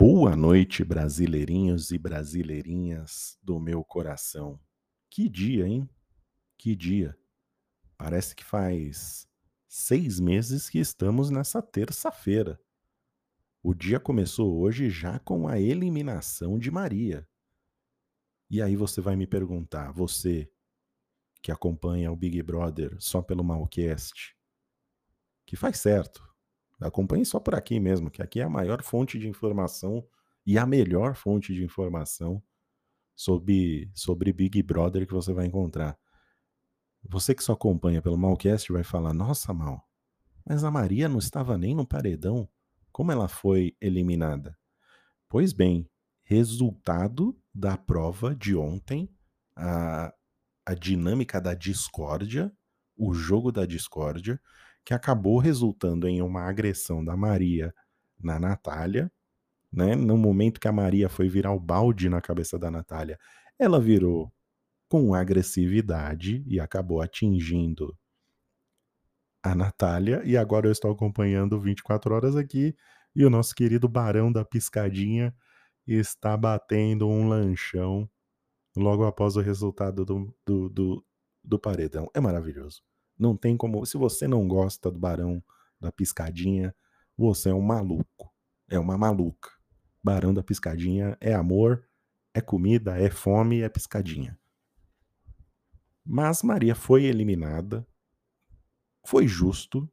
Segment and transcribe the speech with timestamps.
[0.00, 4.58] Boa noite, brasileirinhos e brasileirinhas do meu coração.
[5.10, 5.86] Que dia, hein?
[6.56, 7.14] Que dia.
[7.98, 9.28] Parece que faz
[9.68, 12.58] seis meses que estamos nessa terça-feira.
[13.62, 17.28] O dia começou hoje já com a eliminação de Maria.
[18.48, 20.50] E aí você vai me perguntar, você
[21.42, 24.34] que acompanha o Big Brother só pelo Malcast,
[25.44, 26.29] que faz certo,
[26.80, 30.06] Acompanhe só por aqui mesmo, que aqui é a maior fonte de informação
[30.46, 32.42] e a melhor fonte de informação
[33.14, 35.98] sobre, sobre Big Brother que você vai encontrar.
[37.08, 39.86] Você que só acompanha pelo Malcast vai falar: Nossa, Mal,
[40.44, 42.48] mas a Maria não estava nem no paredão.
[42.92, 44.58] Como ela foi eliminada?
[45.28, 45.88] Pois bem,
[46.22, 49.08] resultado da prova de ontem,
[49.54, 50.12] a,
[50.66, 52.52] a dinâmica da discórdia,
[52.96, 54.40] o jogo da discórdia,
[54.90, 57.72] que acabou resultando em uma agressão da Maria
[58.18, 59.08] na Natália,
[59.72, 59.94] né?
[59.94, 63.16] No momento que a Maria foi virar o balde na cabeça da Natália,
[63.56, 64.32] ela virou
[64.88, 67.96] com agressividade e acabou atingindo
[69.40, 70.22] a Natália.
[70.24, 72.74] E agora eu estou acompanhando 24 horas aqui
[73.14, 75.32] e o nosso querido Barão da Piscadinha
[75.86, 78.10] está batendo um lanchão
[78.76, 81.06] logo após o resultado do, do, do,
[81.44, 82.10] do paredão.
[82.12, 82.82] É maravilhoso.
[83.20, 83.84] Não tem como.
[83.84, 85.44] Se você não gosta do Barão
[85.78, 86.74] da Piscadinha,
[87.14, 88.32] você é um maluco.
[88.66, 89.50] É uma maluca.
[90.02, 91.86] Barão da Piscadinha é amor,
[92.32, 94.38] é comida, é fome, é piscadinha.
[96.02, 97.86] Mas Maria foi eliminada.
[99.04, 99.86] Foi justo.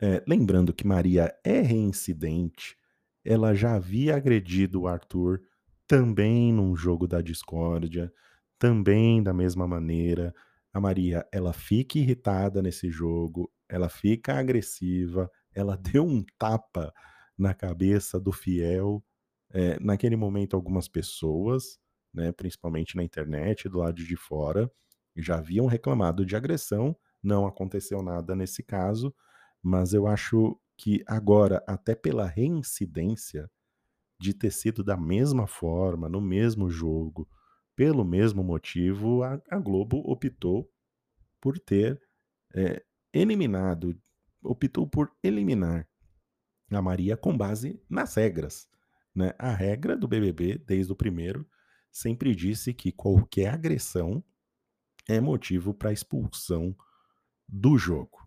[0.00, 2.78] É, lembrando que Maria é reincidente.
[3.22, 5.42] Ela já havia agredido o Arthur
[5.86, 8.10] também num jogo da discórdia,
[8.58, 10.34] também da mesma maneira
[10.74, 16.92] a Maria ela fica irritada nesse jogo, ela fica agressiva, ela deu um tapa
[17.38, 19.02] na cabeça do fiel.
[19.52, 21.78] É, naquele momento, algumas pessoas,
[22.12, 24.70] né, principalmente na internet, do lado de fora,
[25.16, 26.96] já haviam reclamado de agressão.
[27.22, 29.14] Não aconteceu nada nesse caso,
[29.62, 33.48] mas eu acho que agora, até pela reincidência
[34.20, 37.28] de ter sido da mesma forma, no mesmo jogo,
[37.76, 40.70] pelo mesmo motivo, a, a Globo optou
[41.40, 42.00] por ter
[42.54, 43.98] é, eliminado,
[44.42, 45.88] optou por eliminar
[46.70, 48.68] a Maria com base nas regras.
[49.14, 49.32] Né?
[49.38, 51.48] A regra do BBB, desde o primeiro,
[51.90, 54.24] sempre disse que qualquer agressão
[55.08, 56.76] é motivo para expulsão
[57.48, 58.26] do jogo.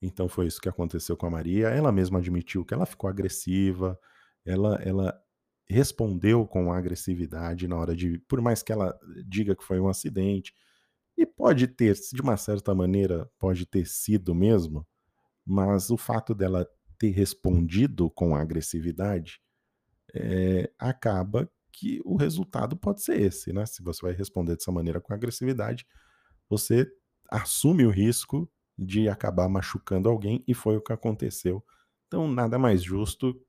[0.00, 1.68] Então foi isso que aconteceu com a Maria.
[1.68, 3.98] Ela mesma admitiu que ela ficou agressiva,
[4.44, 5.21] ela, ela
[5.72, 8.18] respondeu com agressividade na hora de.
[8.28, 10.54] Por mais que ela diga que foi um acidente,
[11.16, 14.86] e pode ter, de uma certa maneira, pode ter sido mesmo,
[15.44, 16.66] mas o fato dela
[16.98, 19.40] ter respondido com agressividade
[20.14, 23.66] é, acaba que o resultado pode ser esse, né?
[23.66, 25.86] Se você vai responder dessa maneira com agressividade,
[26.48, 26.86] você
[27.30, 31.64] assume o risco de acabar machucando alguém e foi o que aconteceu.
[32.06, 33.40] Então, nada mais justo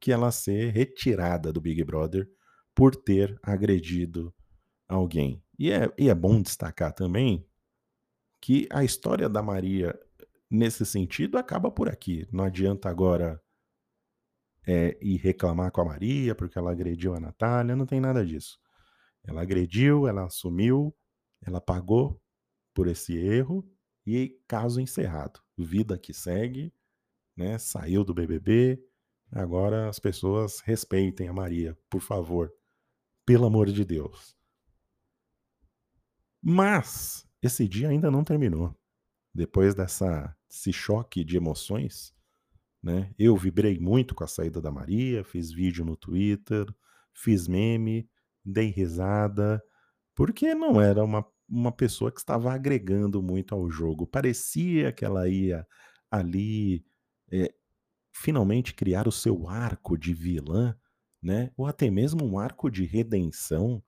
[0.00, 2.28] que ela ser retirada do Big Brother
[2.74, 4.34] por ter agredido
[4.88, 5.42] alguém.
[5.58, 7.46] E é, e é bom destacar também
[8.40, 9.98] que a história da Maria,
[10.48, 12.26] nesse sentido, acaba por aqui.
[12.32, 13.42] Não adianta agora
[14.66, 18.58] é, ir reclamar com a Maria porque ela agrediu a Natália, não tem nada disso.
[19.24, 20.94] Ela agrediu, ela assumiu,
[21.42, 22.20] ela pagou
[22.72, 23.68] por esse erro
[24.06, 25.40] e caso encerrado.
[25.56, 26.72] Vida que segue,
[27.36, 27.58] né?
[27.58, 28.80] Saiu do BBB,
[29.30, 32.52] agora as pessoas respeitem a Maria, por favor.
[33.26, 34.36] Pelo amor de Deus.
[36.42, 38.74] Mas esse dia ainda não terminou.
[39.34, 42.14] Depois dessa, desse choque de emoções,
[42.82, 43.12] né?
[43.18, 46.66] Eu vibrei muito com a saída da Maria, fiz vídeo no Twitter,
[47.12, 48.08] fiz meme,
[48.44, 49.62] dei risada,
[50.14, 54.06] porque não era uma, uma pessoa que estava agregando muito ao jogo.
[54.06, 55.66] Parecia que ela ia
[56.10, 56.84] ali
[57.30, 57.52] é,
[58.18, 60.76] finalmente criar o seu arco de vilã,
[61.22, 61.50] né?
[61.56, 63.82] Ou até mesmo um arco de redenção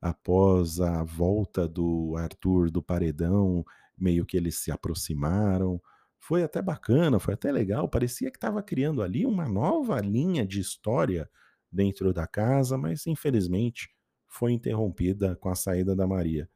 [0.00, 3.64] após a volta do Arthur do paredão,
[3.96, 5.80] meio que eles se aproximaram.
[6.18, 7.88] Foi até bacana, foi até legal.
[7.88, 11.30] Parecia que estava criando ali uma nova linha de história
[11.70, 13.90] dentro da casa, mas infelizmente
[14.26, 16.48] foi interrompida com a saída da Maria.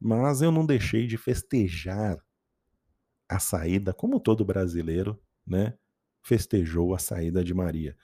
[0.00, 2.18] Mas eu não deixei de festejar
[3.28, 5.74] a saída, como todo brasileiro, né?
[6.28, 7.96] Festejou a saída de Maria.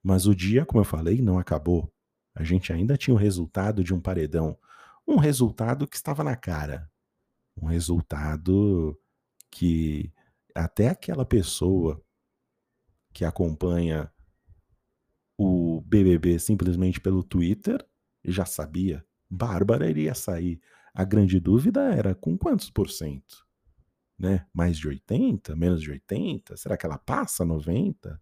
[0.00, 1.92] Mas o dia, como eu falei, não acabou.
[2.32, 4.56] A gente ainda tinha o resultado de um paredão.
[5.04, 6.88] Um resultado que estava na cara.
[7.60, 8.96] Um resultado
[9.50, 10.12] que
[10.54, 12.00] até aquela pessoa
[13.12, 14.12] que acompanha
[15.36, 17.84] o BBB simplesmente pelo Twitter,
[18.24, 19.04] já sabia.
[19.28, 20.60] Bárbara iria sair.
[20.94, 23.44] A grande dúvida era com quantos por cento?
[24.18, 24.46] Né?
[24.52, 25.54] Mais de 80?
[25.56, 26.56] Menos de 80?
[26.56, 28.20] Será que ela passa 90?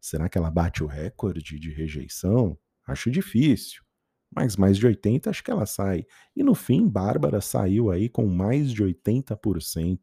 [0.00, 2.58] Será que ela bate o recorde de rejeição?
[2.86, 3.82] Acho difícil.
[4.34, 6.06] Mas mais de 80 acho que ela sai.
[6.34, 9.98] E no fim, Bárbara saiu aí com mais de 80%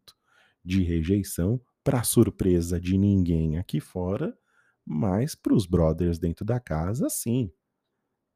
[0.63, 4.37] de rejeição, para surpresa de ninguém aqui fora,
[4.85, 7.51] mas para os brothers dentro da casa, sim.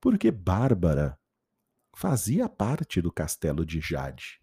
[0.02, 1.18] Porque Bárbara
[1.96, 4.43] fazia parte do castelo de Jade.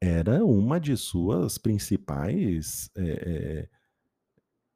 [0.00, 3.68] Era uma de suas principais é,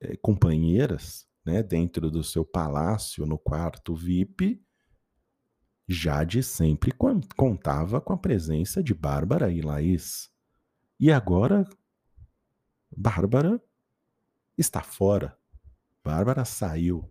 [0.01, 4.61] é, companheiras, né, dentro do seu palácio, no quarto VIP.
[5.89, 6.93] Jade sempre
[7.37, 10.31] contava com a presença de Bárbara e Laís.
[10.99, 11.69] E agora,
[12.97, 13.61] Bárbara
[14.57, 15.37] está fora.
[16.05, 17.11] Bárbara saiu.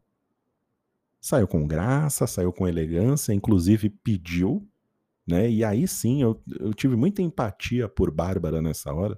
[1.20, 4.68] Saiu com graça, saiu com elegância, inclusive pediu,
[5.32, 5.50] né?
[5.50, 9.18] E aí sim, eu, eu tive muita empatia por Bárbara nessa hora,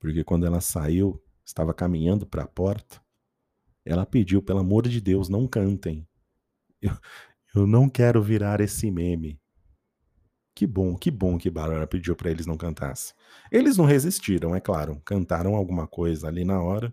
[0.00, 3.00] porque quando ela saiu, estava caminhando para a porta,
[3.84, 6.06] ela pediu, pelo amor de Deus, não cantem.
[6.80, 6.96] Eu,
[7.54, 9.40] eu não quero virar esse meme.
[10.54, 13.14] Que bom, que bom que Bárbara pediu para eles não cantassem.
[13.50, 15.00] Eles não resistiram, é claro.
[15.04, 16.92] Cantaram alguma coisa ali na hora,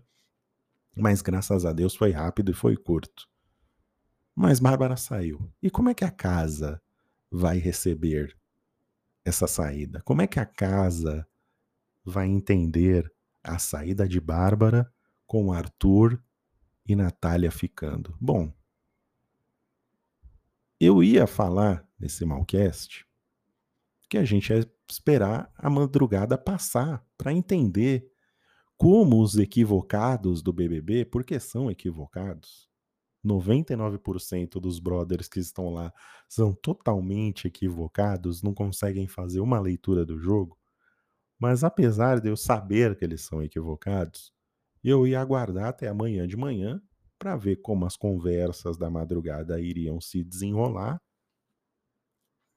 [0.96, 3.28] mas graças a Deus foi rápido e foi curto.
[4.34, 5.52] Mas Bárbara saiu.
[5.60, 6.80] E como é que a casa
[7.30, 8.36] vai receber
[9.24, 10.02] essa saída?
[10.02, 11.26] Como é que a casa
[12.04, 13.12] vai entender
[13.42, 14.92] a saída de Bárbara
[15.26, 16.22] com Arthur
[16.86, 18.16] e Natália ficando?
[18.20, 18.52] Bom,
[20.80, 23.06] eu ia falar nesse Malcast
[24.08, 28.10] que a gente ia esperar a madrugada passar para entender
[28.76, 32.69] como os equivocados do BBB, porque são equivocados,
[33.24, 35.92] 99% dos brothers que estão lá
[36.28, 40.58] são totalmente equivocados, não conseguem fazer uma leitura do jogo.
[41.38, 44.32] Mas apesar de eu saber que eles são equivocados,
[44.82, 46.82] eu ia aguardar até amanhã de manhã
[47.18, 51.00] para ver como as conversas da madrugada iriam se desenrolar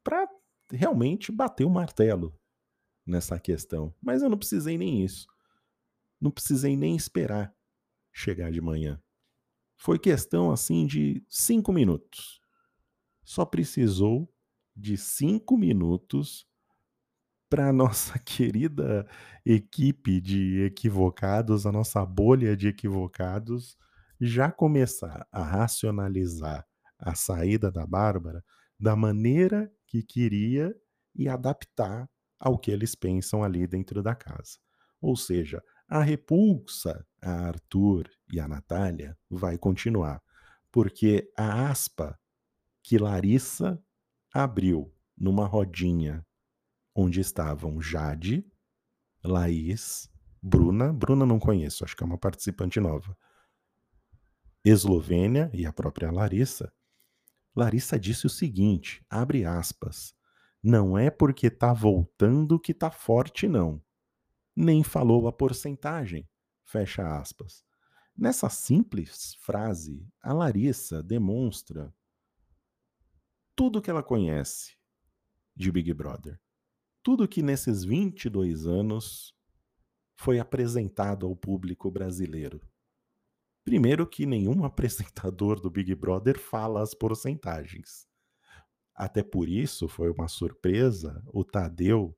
[0.04, 0.25] para
[0.71, 2.38] realmente bater o martelo
[3.06, 3.94] nessa questão.
[4.01, 5.27] Mas eu não precisei nem isso.
[6.19, 7.54] Não precisei nem esperar
[8.13, 9.01] chegar de manhã.
[9.77, 12.41] Foi questão assim de cinco minutos.
[13.23, 14.31] Só precisou
[14.75, 16.45] de cinco minutos
[17.49, 19.07] para a nossa querida
[19.45, 23.77] equipe de equivocados, a nossa bolha de equivocados,
[24.19, 26.65] já começar a racionalizar
[26.97, 28.43] a saída da Bárbara
[28.79, 30.73] da maneira que queria
[31.15, 32.09] e adaptar
[32.39, 34.57] ao que eles pensam ali dentro da casa.
[34.99, 40.19] Ou seja, a repulsa a Arthur e a Natália vai continuar,
[40.71, 42.19] porque a aspa
[42.81, 43.80] que Larissa
[44.33, 46.25] abriu numa rodinha
[46.95, 48.44] onde estavam Jade,
[49.24, 50.09] Laís,
[50.41, 53.15] Bruna, Bruna não conheço, acho que é uma participante nova,
[54.65, 56.74] Eslovênia e a própria Larissa,
[57.56, 60.15] Larissa disse o seguinte, abre aspas,
[60.62, 63.79] não é porque tá voltando que tá forte não.
[64.56, 66.27] Nem falou a porcentagem,
[66.63, 67.63] fecha aspas.
[68.15, 71.94] Nessa simples frase, a Larissa demonstra
[73.55, 74.77] tudo que ela conhece
[75.55, 76.39] de Big Brother.
[77.01, 79.36] Tudo que nesses 22 anos
[80.15, 82.62] foi apresentado ao público brasileiro.
[83.65, 88.08] Primeiro que nenhum apresentador do Big Brother fala as porcentagens.
[88.96, 92.15] Até por isso foi uma surpresa o Tadeu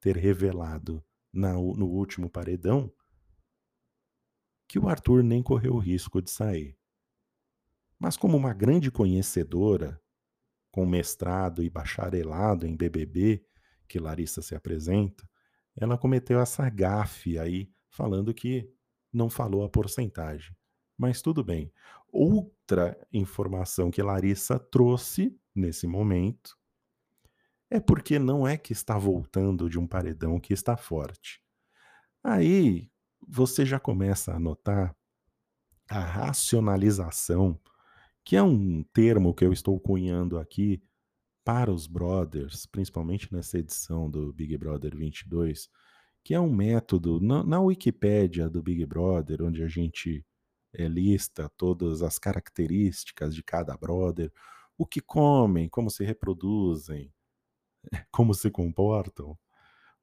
[0.00, 2.92] ter revelado na, no último paredão
[4.68, 6.76] que o Arthur nem correu o risco de sair.
[7.98, 10.00] Mas como uma grande conhecedora,
[10.70, 13.44] com mestrado e bacharelado em BBB,
[13.88, 15.28] que Larissa se apresenta,
[15.76, 18.70] ela cometeu essa gafe aí, falando que
[19.12, 20.54] não falou a porcentagem.
[20.96, 21.72] Mas tudo bem.
[22.10, 26.56] Outra informação que Larissa trouxe nesse momento
[27.70, 31.42] é porque não é que está voltando de um paredão que está forte.
[32.22, 32.90] Aí
[33.26, 34.94] você já começa a notar
[35.88, 37.58] a racionalização,
[38.24, 40.82] que é um termo que eu estou cunhando aqui
[41.44, 45.68] para os brothers, principalmente nessa edição do Big Brother 22,
[46.24, 50.26] que é um método na, na Wikipédia do Big Brother, onde a gente
[50.74, 54.32] é, lista todas as características de cada brother,
[54.76, 57.12] o que comem, como se reproduzem,
[58.10, 59.38] como se comportam,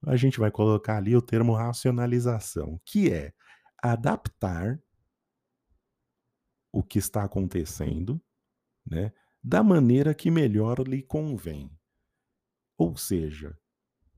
[0.06, 3.34] a gente vai colocar ali o termo racionalização, que é
[3.82, 4.82] adaptar
[6.72, 8.22] o que está acontecendo
[8.86, 11.72] né, da maneira que melhor lhe convém.
[12.78, 13.58] Ou seja,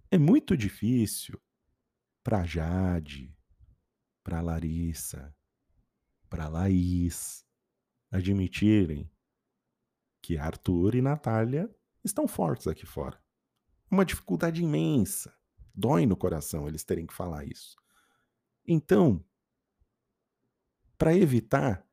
[0.09, 1.41] é muito difícil
[2.23, 3.35] para Jade,
[4.23, 5.35] para Larissa,
[6.29, 7.45] para Laís
[8.11, 9.11] admitirem
[10.21, 11.69] que Arthur e Natália
[12.03, 13.21] estão fortes aqui fora.
[13.91, 15.35] Uma dificuldade imensa.
[15.75, 17.75] Dói no coração eles terem que falar isso.
[18.65, 19.23] Então,
[20.97, 21.85] para evitar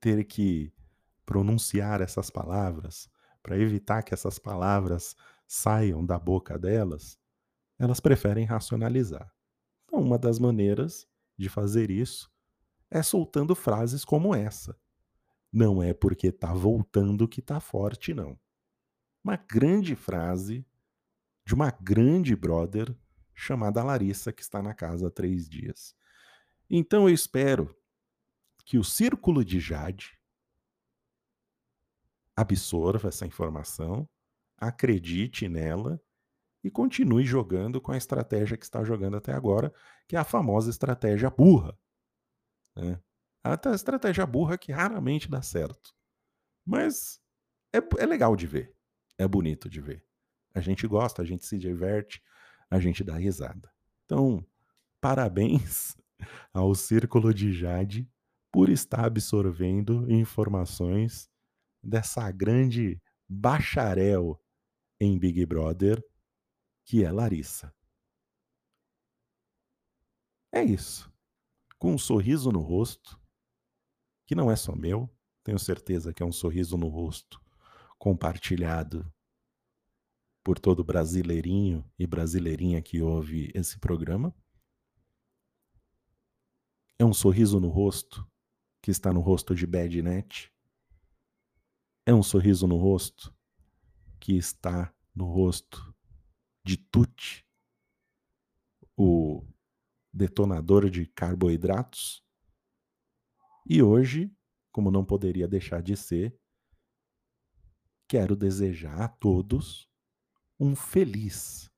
[0.00, 0.72] ter que
[1.24, 3.08] pronunciar essas palavras,
[3.42, 5.14] para evitar que essas palavras
[5.46, 7.18] saiam da boca delas,
[7.78, 9.32] elas preferem racionalizar.
[9.84, 11.06] Então, uma das maneiras
[11.36, 12.30] de fazer isso
[12.90, 14.78] é soltando frases como essa.
[15.52, 18.38] Não é porque tá voltando que tá forte, não.
[19.22, 20.66] Uma grande frase
[21.46, 22.96] de uma grande brother
[23.34, 25.94] chamada Larissa, que está na casa há três dias.
[26.70, 27.76] Então eu espero
[28.64, 30.18] que o círculo de Jade
[32.36, 34.08] absorva essa informação,
[34.56, 36.00] acredite nela
[36.62, 39.72] e continue jogando com a estratégia que está jogando até agora,
[40.08, 41.78] que é a famosa estratégia burra.
[42.74, 43.00] Né?
[43.42, 45.94] A estratégia burra que raramente dá certo.
[46.64, 47.20] Mas
[47.72, 48.74] é, é legal de ver.
[49.18, 50.02] É bonito de ver.
[50.54, 52.22] A gente gosta, a gente se diverte,
[52.74, 53.70] a gente dá risada.
[54.04, 54.44] Então,
[55.00, 55.96] parabéns
[56.52, 58.10] ao Círculo de Jade
[58.50, 61.30] por estar absorvendo informações
[61.80, 64.40] dessa grande bacharel
[65.00, 66.04] em Big Brother,
[66.84, 67.72] que é Larissa.
[70.52, 71.12] É isso.
[71.78, 73.20] Com um sorriso no rosto,
[74.26, 75.08] que não é só meu,
[75.44, 77.40] tenho certeza que é um sorriso no rosto
[77.98, 79.08] compartilhado
[80.44, 84.36] por todo brasileirinho e brasileirinha que ouve esse programa.
[86.98, 88.30] É um sorriso no rosto
[88.82, 90.52] que está no rosto de Badnet.
[92.04, 93.34] É um sorriso no rosto
[94.20, 95.94] que está no rosto
[96.62, 97.46] de Tuti,
[98.96, 99.42] o
[100.12, 102.22] detonador de carboidratos.
[103.66, 104.30] E hoje,
[104.70, 106.38] como não poderia deixar de ser,
[108.06, 109.88] quero desejar a todos
[110.64, 111.70] um feliz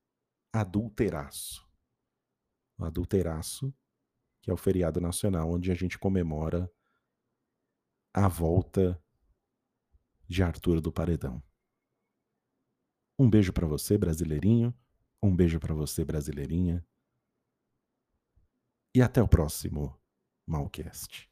[0.52, 1.69] adulteraço.
[2.78, 3.75] O adulteraço,
[4.40, 6.71] que é o feriado nacional onde a gente comemora
[8.14, 9.02] a volta
[10.28, 11.43] de Arthur do Paredão.
[13.19, 14.73] Um beijo para você, brasileirinho.
[15.21, 16.87] Um beijo para você, brasileirinha.
[18.95, 20.00] E até o próximo
[20.47, 21.28] Malcast.